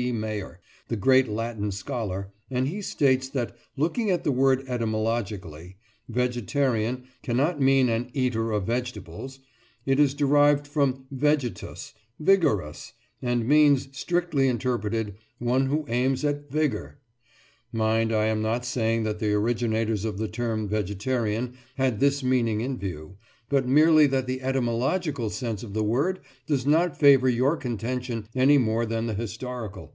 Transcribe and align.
B. 0.00 0.10
Mayor, 0.10 0.58
the 0.88 0.96
great 0.96 1.28
Latin 1.28 1.70
scholar, 1.70 2.32
and 2.50 2.66
he 2.66 2.80
states 2.80 3.28
that, 3.28 3.54
looking 3.76 4.10
at 4.10 4.24
the 4.24 4.32
word 4.32 4.64
etymologically, 4.66 5.76
"vegetarian" 6.08 7.04
cannot 7.22 7.60
mean 7.60 7.90
"an 7.90 8.10
eater 8.14 8.52
of 8.52 8.64
vegetables." 8.66 9.40
It 9.84 10.00
is 10.00 10.14
derived 10.14 10.66
from 10.66 11.04
vegetus, 11.10 11.92
"vigorous," 12.18 12.94
and 13.20 13.46
means, 13.46 13.90
strictly 13.94 14.48
interpreted, 14.48 15.16
"one 15.38 15.66
who 15.66 15.84
aims 15.88 16.24
at 16.24 16.50
vigour." 16.50 16.98
Mind, 17.70 18.14
I 18.14 18.26
am 18.26 18.40
not 18.40 18.64
saying 18.64 19.02
that 19.02 19.18
the 19.18 19.34
originators 19.34 20.06
of 20.06 20.16
the 20.16 20.28
term 20.28 20.68
"vegetarian" 20.68 21.58
had 21.74 22.00
this 22.00 22.22
meaning 22.22 22.62
in 22.62 22.78
view, 22.78 23.18
but 23.48 23.68
merely 23.68 24.06
that 24.06 24.26
the 24.26 24.40
etymological 24.40 25.28
sense 25.28 25.62
of 25.62 25.74
the 25.74 25.84
word 25.84 26.18
does 26.46 26.64
not 26.64 26.98
favour 26.98 27.28
your 27.28 27.54
contention 27.54 28.26
any 28.34 28.56
more 28.56 28.86
than 28.86 29.06
the 29.06 29.12
historical. 29.14 29.94